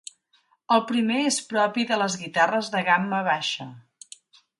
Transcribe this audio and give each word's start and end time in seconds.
El 0.75 0.79
primer 0.91 1.19
és 1.31 1.37
propi 1.51 1.85
de 1.91 1.99
les 2.03 2.15
guitarres 2.21 2.71
de 2.77 2.81
gamma 2.89 3.21
baixa. 3.29 3.69